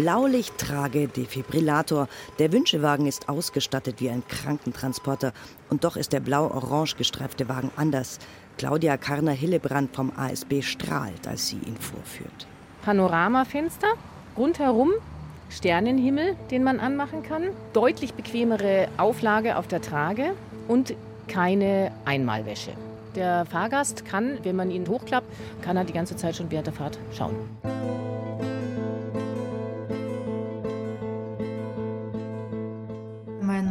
Blaulichttrage, 0.00 1.08
Defibrillator. 1.08 2.08
Der 2.38 2.54
Wünschewagen 2.54 3.06
ist 3.06 3.28
ausgestattet 3.28 3.96
wie 3.98 4.08
ein 4.08 4.22
Krankentransporter. 4.26 5.34
Und 5.68 5.84
doch 5.84 5.94
ist 5.94 6.14
der 6.14 6.20
blau-orange 6.20 6.96
gestreifte 6.96 7.50
Wagen 7.50 7.70
anders. 7.76 8.18
Claudia 8.56 8.96
Karner-Hillebrand 8.96 9.94
vom 9.94 10.10
ASB 10.16 10.62
strahlt, 10.62 11.28
als 11.28 11.48
sie 11.48 11.58
ihn 11.58 11.76
vorführt. 11.76 12.46
Panoramafenster, 12.82 13.88
rundherum 14.38 14.90
Sternenhimmel, 15.50 16.34
den 16.50 16.64
man 16.64 16.80
anmachen 16.80 17.22
kann, 17.22 17.50
deutlich 17.74 18.14
bequemere 18.14 18.88
Auflage 18.96 19.58
auf 19.58 19.68
der 19.68 19.82
Trage 19.82 20.32
und 20.66 20.94
keine 21.28 21.92
Einmalwäsche. 22.06 22.70
Der 23.16 23.44
Fahrgast 23.44 24.06
kann, 24.06 24.38
wenn 24.44 24.56
man 24.56 24.70
ihn 24.70 24.88
hochklappt, 24.88 25.26
kann 25.60 25.76
er 25.76 25.84
die 25.84 25.92
ganze 25.92 26.16
Zeit 26.16 26.36
schon 26.36 26.50
während 26.50 26.68
der 26.68 26.74
Fahrt 26.74 26.98
schauen. 27.12 27.34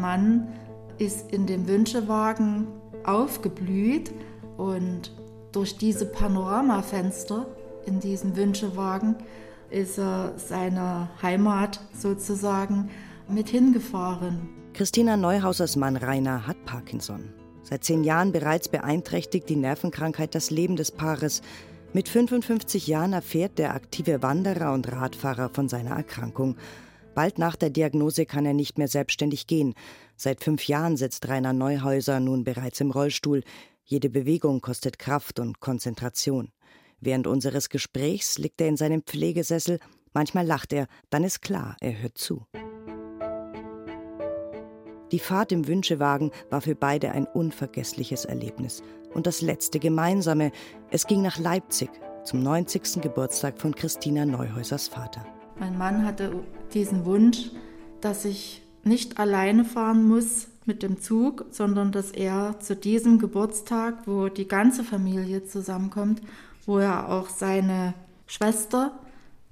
Mann 0.10 0.48
ist 0.98 1.32
in 1.32 1.46
dem 1.46 1.68
Wünschewagen 1.68 2.66
aufgeblüht 3.04 4.12
und 4.58 5.16
durch 5.52 5.78
diese 5.78 6.08
Panoramafenster 6.08 7.46
in 7.86 8.00
diesem 8.00 8.36
Wünschewagen 8.36 9.18
ist 9.70 10.00
er 10.00 10.34
seiner 10.36 11.12
Heimat 11.22 11.80
sozusagen 11.94 12.90
mit 13.28 13.50
hingefahren. 13.50 14.50
Christina 14.74 15.16
Neuhausers 15.16 15.76
Mann 15.76 15.96
Rainer 15.96 16.48
hat 16.48 16.66
Parkinson. 16.66 17.32
Seit 17.62 17.84
zehn 17.84 18.04
Jahren 18.04 18.32
bereits 18.32 18.68
beeinträchtigt 18.68 19.48
die 19.48 19.58
Nervenkrankheit 19.58 20.34
das 20.34 20.50
Leben 20.50 20.76
des 20.76 20.90
Paares. 20.92 21.44
Mit 21.94 22.10
55 22.10 22.88
Jahren 22.88 23.14
erfährt 23.14 23.60
der 23.60 23.76
aktive 23.76 24.24
Wanderer 24.24 24.74
und 24.74 24.92
Radfahrer 24.92 25.50
von 25.50 25.70
seiner 25.70 25.92
Erkrankung. 25.92 26.56
Bald 27.20 27.38
nach 27.38 27.58
der 27.58 27.70
Diagnose 27.70 28.26
kann 28.26 28.46
er 28.46 28.54
nicht 28.54 28.78
mehr 28.78 28.88
selbstständig 28.88 29.46
gehen. 29.46 29.74
Seit 30.16 30.42
fünf 30.42 30.70
Jahren 30.70 30.96
sitzt 30.96 31.28
Rainer 31.28 31.52
Neuhäuser 31.52 32.22
nun 32.22 32.46
bereits 32.46 32.80
im 32.80 32.92
Rollstuhl. 32.92 33.44
Jede 33.84 34.10
Bewegung 34.10 34.62
kostet 34.62 35.00
Kraft 35.00 35.38
und 35.42 35.60
Konzentration. 35.60 36.54
Während 37.02 37.28
unseres 37.28 37.68
Gesprächs 37.68 38.38
liegt 38.38 38.62
er 38.62 38.70
in 38.70 38.78
seinem 38.78 39.02
Pflegesessel. 39.02 39.80
Manchmal 40.14 40.46
lacht 40.46 40.72
er, 40.72 40.88
dann 41.10 41.26
ist 41.26 41.42
klar, 41.42 41.76
er 41.82 42.02
hört 42.02 42.18
zu. 42.18 42.46
Die 45.12 45.20
Fahrt 45.20 45.52
im 45.52 45.68
Wünschewagen 45.68 46.32
war 46.50 46.62
für 46.62 46.76
beide 46.76 47.12
ein 47.12 47.26
unvergessliches 47.26 48.24
Erlebnis. 48.24 48.82
Und 49.14 49.28
das 49.28 49.42
letzte 49.42 49.80
gemeinsame, 49.80 50.54
es 50.90 51.06
ging 51.06 51.22
nach 51.22 51.38
Leipzig 51.38 51.90
zum 52.24 52.42
90. 52.42 53.02
Geburtstag 53.02 53.60
von 53.60 53.76
Christina 53.76 54.26
Neuhäusers 54.26 54.88
Vater. 54.88 55.26
Mein 55.60 55.78
Mann 55.78 56.06
hatte 56.06 56.32
diesen 56.74 57.06
Wunsch, 57.06 57.52
dass 58.02 58.26
ich 58.26 58.62
nicht 58.84 59.20
alleine 59.20 59.66
fahren 59.66 60.08
muss 60.08 60.48
mit 60.66 60.84
dem 60.84 61.02
Zug, 61.02 61.46
sondern 61.52 61.92
dass 61.92 62.12
er 62.12 62.60
zu 62.60 62.76
diesem 62.76 63.20
Geburtstag, 63.20 64.08
wo 64.08 64.30
die 64.30 64.48
ganze 64.48 64.84
Familie 64.84 65.44
zusammenkommt, 65.44 66.22
wo 66.66 66.78
er 66.78 67.10
auch 67.10 67.28
seine 67.28 67.94
Schwester 68.26 68.98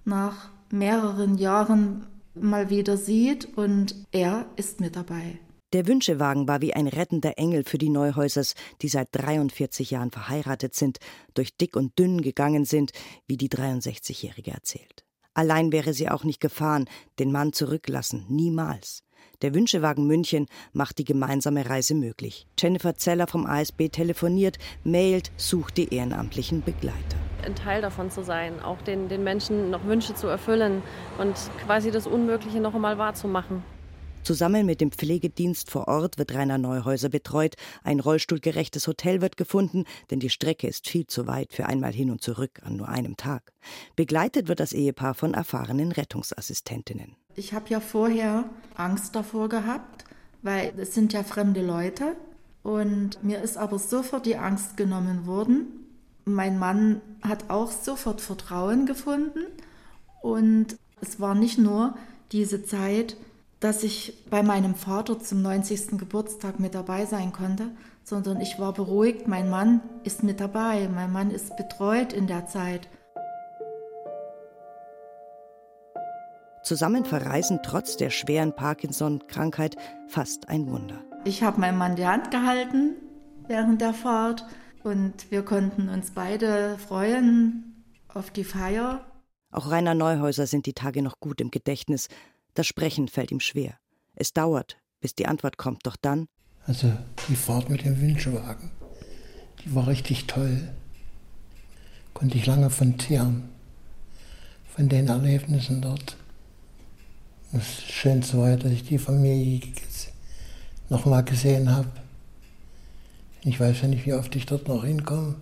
nach 0.06 0.50
mehreren 0.72 1.38
Jahren 1.38 2.06
mal 2.36 2.70
wieder 2.70 2.98
sieht 2.98 3.58
und 3.58 3.96
er 4.12 4.46
ist 4.56 4.80
mit 4.80 4.96
dabei. 4.96 5.40
Der 5.74 5.88
Wünschewagen 5.88 6.48
war 6.48 6.62
wie 6.62 6.74
ein 6.74 6.88
rettender 6.88 7.38
Engel 7.38 7.66
für 7.66 7.78
die 7.78 7.90
Neuhäusers, 7.90 8.56
die 8.82 8.88
seit 8.88 9.10
43 9.12 9.92
Jahren 9.92 10.12
verheiratet 10.12 10.76
sind, 10.76 11.00
durch 11.34 11.58
dick 11.58 11.76
und 11.76 12.00
dünn 12.00 12.22
gegangen 12.22 12.64
sind, 12.64 12.92
wie 13.28 13.36
die 13.36 13.50
63-Jährige 13.50 14.52
erzählt. 14.52 15.07
Allein 15.38 15.72
wäre 15.72 15.94
sie 15.94 16.10
auch 16.10 16.24
nicht 16.24 16.42
gefahren, 16.42 16.86
den 17.20 17.32
Mann 17.32 17.54
zurücklassen, 17.54 18.26
niemals. 18.28 19.04
Der 19.44 19.54
Wünschewagen 19.54 20.08
München 20.08 20.48
macht 20.74 20.98
die 20.98 21.04
gemeinsame 21.04 21.70
Reise 21.70 21.94
möglich. 21.94 22.48
Jennifer 22.58 22.96
Zeller 22.96 23.28
vom 23.28 23.46
ASB 23.46 23.90
telefoniert, 23.90 24.58
mailt, 24.84 25.32
sucht 25.38 25.78
die 25.78 25.94
ehrenamtlichen 25.94 26.64
Begleiter. 26.64 27.18
Ein 27.46 27.54
Teil 27.54 27.84
davon 27.84 28.10
zu 28.10 28.24
sein, 28.24 28.60
auch 28.62 28.82
den, 28.82 29.10
den 29.10 29.24
Menschen 29.24 29.70
noch 29.70 29.86
Wünsche 29.86 30.16
zu 30.16 30.26
erfüllen 30.26 30.82
und 31.20 31.36
quasi 31.64 31.92
das 31.92 32.08
Unmögliche 32.08 32.60
noch 32.60 32.74
einmal 32.74 32.98
wahrzumachen. 32.98 33.62
Zusammen 34.28 34.66
mit 34.66 34.82
dem 34.82 34.92
Pflegedienst 34.92 35.72
vor 35.72 35.88
Ort 35.88 36.18
wird 36.18 36.34
Rainer 36.34 36.58
Neuhäuser 36.58 37.08
betreut. 37.08 37.56
Ein 37.86 38.02
rollstuhlgerechtes 38.02 38.86
Hotel 38.86 39.22
wird 39.22 39.38
gefunden, 39.38 39.86
denn 40.12 40.20
die 40.20 40.30
Strecke 40.30 40.68
ist 40.68 40.90
viel 40.90 41.08
zu 41.08 41.28
weit 41.28 41.54
für 41.54 41.66
einmal 41.66 41.94
hin 41.94 42.12
und 42.12 42.22
zurück 42.22 42.60
an 42.62 42.76
nur 42.76 42.90
einem 42.90 43.16
Tag. 43.16 43.54
Begleitet 43.96 44.50
wird 44.50 44.60
das 44.60 44.74
Ehepaar 44.74 45.14
von 45.14 45.34
erfahrenen 45.34 45.94
Rettungsassistentinnen. 45.94 47.16
Ich 47.38 47.54
habe 47.54 47.70
ja 47.70 47.80
vorher 47.80 48.44
Angst 48.76 49.16
davor 49.16 49.48
gehabt, 49.48 50.04
weil 50.42 50.74
es 50.78 50.94
sind 50.94 51.14
ja 51.14 51.24
fremde 51.24 51.66
Leute. 51.66 52.18
Und 52.64 53.24
mir 53.24 53.42
ist 53.42 53.56
aber 53.56 53.80
sofort 53.80 54.26
die 54.26 54.36
Angst 54.36 54.76
genommen 54.76 55.26
worden. 55.26 55.68
Mein 56.26 56.60
Mann 56.60 57.00
hat 57.22 57.50
auch 57.50 57.72
sofort 57.72 58.20
Vertrauen 58.20 58.88
gefunden. 58.88 59.46
Und 60.22 60.76
es 61.00 61.22
war 61.22 61.34
nicht 61.34 61.58
nur 61.58 61.96
diese 62.34 62.66
Zeit, 62.66 63.16
dass 63.60 63.84
ich 63.84 64.26
bei 64.30 64.44
meinem 64.44 64.76
Vater 64.76 65.20
zum 65.20 65.42
90. 65.42 65.98
Geburtstag 65.98 66.60
mit 66.60 66.76
dabei 66.76 67.06
sein 67.06 67.32
konnte, 67.32 67.72
sondern 68.04 68.40
ich 68.40 68.60
war 68.60 68.74
beruhigt, 68.74 69.28
mein 69.28 69.50
Mann 69.50 69.82
ist 70.04 70.24
mit 70.24 70.40
dabei, 70.40 70.88
mein 70.88 71.12
Mann 71.12 71.32
ist 71.32 71.58
betreut 71.58 72.14
in 72.14 72.28
der 72.28 72.46
Zeit. 72.46 72.88
Zusammen 76.64 77.06
verreisen 77.06 77.62
trotz 77.64 77.96
der 77.96 78.10
schweren 78.10 78.54
Parkinson-Krankheit 78.54 79.78
fast 80.08 80.50
ein 80.50 80.68
Wunder. 80.68 81.02
Ich 81.24 81.42
habe 81.42 81.62
meinem 81.62 81.78
Mann 81.78 81.96
die 81.96 82.06
Hand 82.06 82.30
gehalten 82.30 82.96
während 83.48 83.82
der 83.82 83.94
Fahrt 83.94 84.46
und 84.84 85.32
wir 85.32 85.44
konnten 85.44 85.90
uns 85.90 86.12
beide 86.12 86.78
freuen 86.78 87.86
auf 88.14 88.30
die 88.32 88.44
Feier. 88.44 89.06
Auch 89.52 89.72
Rainer 89.72 89.96
Neuhäuser 89.96 90.46
sind 90.46 90.66
die 90.66 90.74
Tage 90.74 91.02
noch 91.02 91.20
gut 91.20 91.40
im 91.40 91.52
Gedächtnis. 91.52 92.10
Das 92.58 92.66
Sprechen 92.66 93.08
fällt 93.08 93.32
ihm 93.32 93.40
schwer. 93.40 93.76
Es 94.16 94.34
dauert, 94.34 94.78
bis 95.00 95.14
die 95.14 95.28
Antwort 95.28 95.58
kommt, 95.58 95.86
doch 95.86 95.96
dann. 95.96 96.28
Also 96.66 96.92
die 97.30 97.36
Fahrt 97.36 97.70
mit 97.70 97.86
dem 97.86 98.02
Wünschewagen, 98.02 98.72
die 99.64 99.76
war 99.76 99.86
richtig 99.86 100.26
toll. 100.26 100.68
Konnte 102.16 102.36
ich 102.36 102.48
lange 102.48 102.72
von 102.72 102.98
zehren, 102.98 103.50
von 104.76 104.90
den 104.90 105.08
Erlebnissen 105.08 105.84
dort. 105.84 106.18
Das 107.52 107.84
Schönste 107.84 108.40
war, 108.40 108.58
dass 108.58 108.72
ich 108.72 108.84
die 108.86 108.98
Familie 108.98 109.62
noch 110.90 111.06
mal 111.06 111.24
gesehen 111.24 111.70
habe. 111.70 111.92
Ich 113.44 113.60
weiß 113.60 113.84
ja 113.84 113.88
nicht, 113.88 114.08
wie 114.08 114.14
oft 114.14 114.36
ich 114.36 114.48
dort 114.48 114.68
noch 114.68 114.84
hinkomme. 114.84 115.36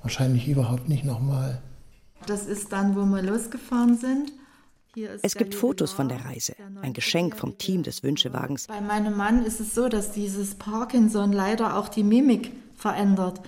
Wahrscheinlich 0.00 0.48
überhaupt 0.48 0.88
nicht 0.88 1.04
nochmal. 1.04 1.60
Das 2.26 2.46
ist 2.46 2.72
dann, 2.72 2.96
wo 2.96 3.04
wir 3.04 3.20
losgefahren 3.20 3.98
sind. 3.98 4.32
Es 5.22 5.34
gibt 5.34 5.54
Fotos 5.54 5.92
von 5.92 6.08
der 6.08 6.24
Reise, 6.24 6.54
ein 6.82 6.92
Geschenk 6.92 7.36
vom 7.36 7.58
Team 7.58 7.82
des 7.82 8.02
Wünschewagens. 8.02 8.66
Bei 8.66 8.80
meinem 8.80 9.16
Mann 9.16 9.44
ist 9.44 9.60
es 9.60 9.74
so, 9.74 9.88
dass 9.88 10.12
dieses 10.12 10.54
Parkinson 10.56 11.32
leider 11.32 11.76
auch 11.76 11.88
die 11.88 12.02
Mimik 12.02 12.52
verändert. 12.74 13.40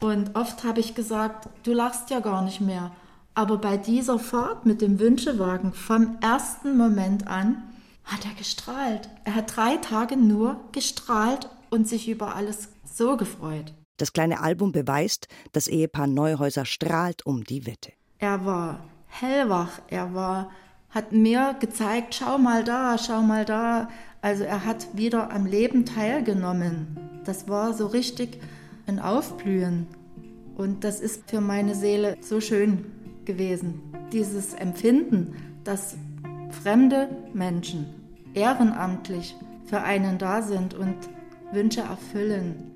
Und 0.00 0.36
oft 0.36 0.64
habe 0.64 0.80
ich 0.80 0.94
gesagt, 0.94 1.48
du 1.64 1.72
lachst 1.72 2.10
ja 2.10 2.20
gar 2.20 2.42
nicht 2.42 2.60
mehr. 2.60 2.92
Aber 3.34 3.58
bei 3.58 3.76
dieser 3.76 4.18
Fahrt 4.18 4.66
mit 4.66 4.80
dem 4.80 4.98
Wünschewagen 4.98 5.72
vom 5.72 6.18
ersten 6.20 6.76
Moment 6.76 7.26
an 7.26 7.62
hat 8.04 8.24
er 8.24 8.34
gestrahlt. 8.34 9.08
Er 9.24 9.34
hat 9.34 9.56
drei 9.56 9.76
Tage 9.76 10.16
nur 10.16 10.56
gestrahlt 10.72 11.48
und 11.70 11.86
sich 11.86 12.08
über 12.08 12.34
alles 12.34 12.68
so 12.84 13.16
gefreut. 13.16 13.74
Das 13.98 14.12
kleine 14.12 14.40
Album 14.40 14.72
beweist, 14.72 15.28
das 15.52 15.66
Ehepaar 15.66 16.06
Neuhäuser 16.06 16.64
strahlt 16.64 17.26
um 17.26 17.44
die 17.44 17.66
Wette. 17.66 17.92
Er 18.18 18.44
war 18.44 18.80
hellwach, 19.06 19.80
er 19.88 20.14
war 20.14 20.50
hat 20.98 21.12
mir 21.12 21.54
gezeigt, 21.60 22.16
schau 22.16 22.38
mal 22.38 22.64
da, 22.64 22.98
schau 22.98 23.22
mal 23.22 23.44
da. 23.44 23.88
Also 24.20 24.42
er 24.42 24.64
hat 24.64 24.88
wieder 24.94 25.30
am 25.30 25.46
Leben 25.46 25.86
teilgenommen. 25.86 26.98
Das 27.24 27.48
war 27.48 27.72
so 27.72 27.86
richtig 27.86 28.40
ein 28.88 28.98
Aufblühen. 28.98 29.86
Und 30.56 30.82
das 30.82 30.98
ist 30.98 31.30
für 31.30 31.40
meine 31.40 31.76
Seele 31.76 32.16
so 32.20 32.40
schön 32.40 32.86
gewesen. 33.24 33.80
Dieses 34.12 34.54
Empfinden, 34.54 35.36
dass 35.62 35.94
fremde 36.50 37.08
Menschen 37.32 37.86
ehrenamtlich 38.34 39.36
für 39.66 39.82
einen 39.82 40.18
da 40.18 40.42
sind 40.42 40.74
und 40.74 40.96
Wünsche 41.52 41.82
erfüllen. 41.82 42.67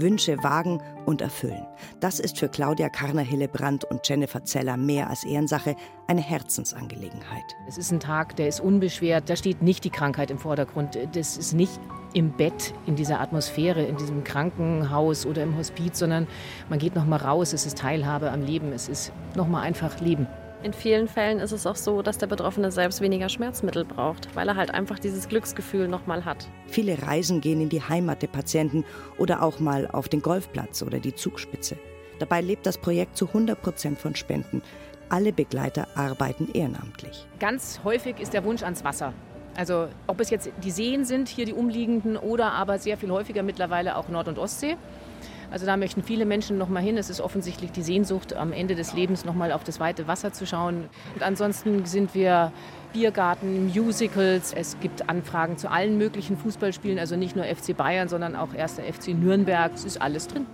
Wünsche 0.00 0.42
wagen 0.42 0.82
und 1.04 1.20
erfüllen. 1.20 1.66
Das 2.00 2.20
ist 2.20 2.38
für 2.38 2.48
Claudia 2.48 2.88
Karner-Hillebrand 2.88 3.84
und 3.84 4.06
Jennifer 4.08 4.44
Zeller 4.44 4.76
mehr 4.76 5.08
als 5.08 5.24
Ehrensache 5.24 5.76
eine 6.06 6.20
Herzensangelegenheit. 6.20 7.56
Es 7.66 7.78
ist 7.78 7.90
ein 7.92 8.00
Tag, 8.00 8.36
der 8.36 8.48
ist 8.48 8.60
unbeschwert. 8.60 9.28
Da 9.28 9.36
steht 9.36 9.62
nicht 9.62 9.84
die 9.84 9.90
Krankheit 9.90 10.30
im 10.30 10.38
Vordergrund. 10.38 10.98
Das 11.12 11.36
ist 11.36 11.52
nicht 11.52 11.78
im 12.14 12.32
Bett, 12.32 12.72
in 12.86 12.96
dieser 12.96 13.20
Atmosphäre, 13.20 13.84
in 13.84 13.96
diesem 13.96 14.24
Krankenhaus 14.24 15.26
oder 15.26 15.42
im 15.42 15.56
Hospiz, 15.56 15.98
sondern 15.98 16.26
man 16.68 16.78
geht 16.78 16.94
noch 16.94 17.06
mal 17.06 17.16
raus. 17.16 17.52
Es 17.52 17.66
ist 17.66 17.78
Teilhabe 17.78 18.30
am 18.30 18.42
Leben. 18.42 18.72
Es 18.72 18.88
ist 18.88 19.12
noch 19.34 19.48
mal 19.48 19.62
einfach 19.62 20.00
Leben. 20.00 20.26
In 20.62 20.72
vielen 20.72 21.06
Fällen 21.06 21.38
ist 21.38 21.52
es 21.52 21.66
auch 21.66 21.76
so, 21.76 22.02
dass 22.02 22.18
der 22.18 22.26
Betroffene 22.26 22.72
selbst 22.72 23.00
weniger 23.00 23.28
Schmerzmittel 23.28 23.84
braucht, 23.84 24.34
weil 24.34 24.48
er 24.48 24.56
halt 24.56 24.72
einfach 24.72 24.98
dieses 24.98 25.28
Glücksgefühl 25.28 25.86
nochmal 25.86 26.24
hat. 26.24 26.48
Viele 26.66 27.00
Reisen 27.02 27.40
gehen 27.40 27.60
in 27.60 27.68
die 27.68 27.82
Heimat 27.82 28.22
der 28.22 28.28
Patienten 28.28 28.84
oder 29.18 29.42
auch 29.42 29.60
mal 29.60 29.86
auf 29.86 30.08
den 30.08 30.22
Golfplatz 30.22 30.82
oder 30.82 30.98
die 30.98 31.14
Zugspitze. 31.14 31.76
Dabei 32.18 32.40
lebt 32.40 32.64
das 32.66 32.78
Projekt 32.78 33.16
zu 33.16 33.26
100 33.26 33.60
Prozent 33.60 33.98
von 33.98 34.14
Spenden. 34.14 34.62
Alle 35.08 35.32
Begleiter 35.32 35.86
arbeiten 35.94 36.48
ehrenamtlich. 36.52 37.26
Ganz 37.38 37.80
häufig 37.84 38.18
ist 38.18 38.32
der 38.32 38.42
Wunsch 38.42 38.62
ans 38.62 38.82
Wasser. 38.82 39.12
Also 39.56 39.88
ob 40.06 40.20
es 40.20 40.30
jetzt 40.30 40.50
die 40.64 40.70
Seen 40.70 41.04
sind, 41.04 41.28
hier 41.28 41.44
die 41.44 41.52
umliegenden, 41.52 42.16
oder 42.16 42.52
aber 42.52 42.78
sehr 42.78 42.96
viel 42.96 43.10
häufiger 43.10 43.42
mittlerweile 43.42 43.96
auch 43.96 44.08
Nord- 44.08 44.28
und 44.28 44.38
Ostsee. 44.38 44.76
Also 45.50 45.66
da 45.66 45.76
möchten 45.76 46.02
viele 46.02 46.26
Menschen 46.26 46.58
noch 46.58 46.68
mal 46.68 46.82
hin. 46.82 46.96
Es 46.96 47.10
ist 47.10 47.20
offensichtlich 47.20 47.72
die 47.72 47.82
Sehnsucht, 47.82 48.34
am 48.34 48.52
Ende 48.52 48.74
des 48.74 48.92
Lebens 48.94 49.24
noch 49.24 49.34
mal 49.34 49.52
auf 49.52 49.64
das 49.64 49.80
weite 49.80 50.06
Wasser 50.06 50.32
zu 50.32 50.46
schauen. 50.46 50.88
Und 51.14 51.22
ansonsten 51.22 51.84
sind 51.86 52.14
wir 52.14 52.52
Biergarten, 52.92 53.66
Musicals. 53.66 54.52
Es 54.52 54.78
gibt 54.80 55.08
Anfragen 55.08 55.58
zu 55.58 55.70
allen 55.70 55.98
möglichen 55.98 56.36
Fußballspielen, 56.36 56.98
also 56.98 57.16
nicht 57.16 57.36
nur 57.36 57.44
FC 57.44 57.76
Bayern, 57.76 58.08
sondern 58.08 58.36
auch 58.36 58.54
1. 58.54 58.80
FC 58.80 59.08
Nürnberg. 59.08 59.72
Es 59.74 59.84
ist 59.84 60.00
alles 60.00 60.28
drin. 60.28 60.46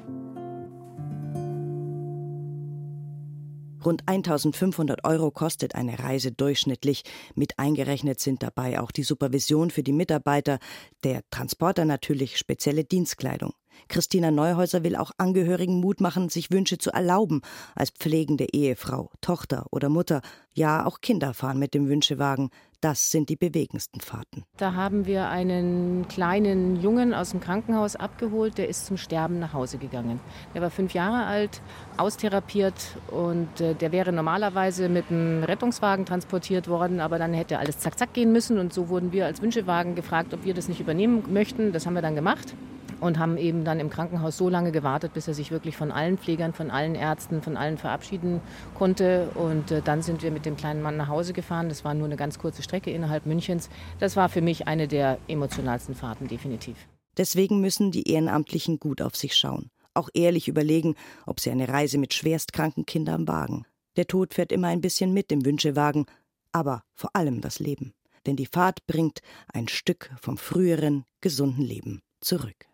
Rund 3.84 4.02
1500 4.06 5.04
Euro 5.04 5.30
kostet 5.30 5.74
eine 5.74 5.98
Reise 5.98 6.32
durchschnittlich. 6.32 7.02
Mit 7.34 7.58
eingerechnet 7.58 8.20
sind 8.20 8.42
dabei 8.42 8.80
auch 8.80 8.92
die 8.92 9.02
Supervision 9.02 9.70
für 9.70 9.82
die 9.82 9.92
Mitarbeiter, 9.92 10.58
der 11.04 11.22
Transporter 11.30 11.84
natürlich 11.84 12.38
spezielle 12.38 12.84
Dienstkleidung. 12.84 13.52
Christina 13.88 14.30
Neuhäuser 14.30 14.84
will 14.84 14.96
auch 14.96 15.12
Angehörigen 15.18 15.80
Mut 15.80 16.00
machen, 16.00 16.28
sich 16.28 16.50
Wünsche 16.50 16.78
zu 16.78 16.90
erlauben, 16.90 17.40
als 17.74 17.90
pflegende 17.90 18.46
Ehefrau, 18.52 19.10
Tochter 19.20 19.66
oder 19.70 19.88
Mutter. 19.88 20.20
Ja, 20.54 20.86
auch 20.86 21.00
Kinder 21.00 21.34
fahren 21.34 21.58
mit 21.58 21.74
dem 21.74 21.88
Wünschewagen. 21.88 22.50
Das 22.82 23.12
sind 23.12 23.28
die 23.28 23.36
bewegendsten 23.36 24.00
Fahrten. 24.00 24.42
Da 24.56 24.74
haben 24.74 25.06
wir 25.06 25.28
einen 25.28 26.08
kleinen 26.08 26.82
Jungen 26.82 27.14
aus 27.14 27.30
dem 27.30 27.38
Krankenhaus 27.38 27.94
abgeholt, 27.94 28.58
der 28.58 28.68
ist 28.68 28.86
zum 28.86 28.96
Sterben 28.96 29.38
nach 29.38 29.52
Hause 29.52 29.78
gegangen. 29.78 30.18
Der 30.52 30.62
war 30.62 30.70
fünf 30.70 30.92
Jahre 30.92 31.26
alt, 31.26 31.62
austherapiert 31.96 32.74
und 33.12 33.60
äh, 33.60 33.76
der 33.76 33.92
wäre 33.92 34.10
normalerweise 34.10 34.88
mit 34.88 35.12
einem 35.12 35.44
Rettungswagen 35.44 36.06
transportiert 36.06 36.66
worden, 36.66 36.98
aber 36.98 37.20
dann 37.20 37.32
hätte 37.32 37.60
alles 37.60 37.78
zack 37.78 37.96
zack 37.96 38.14
gehen 38.14 38.32
müssen 38.32 38.58
und 38.58 38.72
so 38.72 38.88
wurden 38.88 39.12
wir 39.12 39.26
als 39.26 39.40
Wünschewagen 39.40 39.94
gefragt, 39.94 40.34
ob 40.34 40.44
wir 40.44 40.52
das 40.52 40.66
nicht 40.68 40.80
übernehmen 40.80 41.32
möchten. 41.32 41.70
Das 41.70 41.86
haben 41.86 41.94
wir 41.94 42.02
dann 42.02 42.16
gemacht 42.16 42.52
und 43.02 43.18
haben 43.18 43.36
eben 43.36 43.64
dann 43.64 43.80
im 43.80 43.90
Krankenhaus 43.90 44.36
so 44.36 44.48
lange 44.48 44.70
gewartet, 44.70 45.12
bis 45.12 45.26
er 45.26 45.34
sich 45.34 45.50
wirklich 45.50 45.76
von 45.76 45.90
allen 45.90 46.18
Pflegern, 46.18 46.52
von 46.52 46.70
allen 46.70 46.94
Ärzten, 46.94 47.42
von 47.42 47.56
allen 47.56 47.76
verabschieden 47.76 48.40
konnte. 48.74 49.28
Und 49.34 49.72
äh, 49.72 49.82
dann 49.82 50.02
sind 50.02 50.22
wir 50.22 50.30
mit 50.30 50.46
dem 50.46 50.56
kleinen 50.56 50.82
Mann 50.82 50.96
nach 50.96 51.08
Hause 51.08 51.32
gefahren. 51.32 51.68
Das 51.68 51.84
war 51.84 51.94
nur 51.94 52.06
eine 52.06 52.16
ganz 52.16 52.38
kurze 52.38 52.62
Strecke 52.62 52.92
innerhalb 52.92 53.26
Münchens. 53.26 53.68
Das 53.98 54.16
war 54.16 54.28
für 54.28 54.40
mich 54.40 54.68
eine 54.68 54.86
der 54.86 55.18
emotionalsten 55.26 55.96
Fahrten, 55.96 56.28
definitiv. 56.28 56.76
Deswegen 57.16 57.60
müssen 57.60 57.90
die 57.90 58.08
Ehrenamtlichen 58.08 58.78
gut 58.78 59.02
auf 59.02 59.16
sich 59.16 59.34
schauen. 59.34 59.70
Auch 59.94 60.08
ehrlich 60.14 60.46
überlegen, 60.46 60.94
ob 61.26 61.40
sie 61.40 61.50
eine 61.50 61.68
Reise 61.68 61.98
mit 61.98 62.14
schwerstkranken 62.14 62.86
Kindern 62.86 63.26
wagen. 63.26 63.66
Der 63.96 64.06
Tod 64.06 64.32
fährt 64.32 64.52
immer 64.52 64.68
ein 64.68 64.80
bisschen 64.80 65.12
mit 65.12 65.32
im 65.32 65.44
Wünschewagen, 65.44 66.06
aber 66.52 66.84
vor 66.94 67.10
allem 67.14 67.40
das 67.40 67.58
Leben. 67.58 67.94
Denn 68.26 68.36
die 68.36 68.46
Fahrt 68.46 68.86
bringt 68.86 69.22
ein 69.52 69.66
Stück 69.66 70.10
vom 70.20 70.38
früheren, 70.38 71.04
gesunden 71.20 71.64
Leben 71.64 72.00
zurück. 72.20 72.68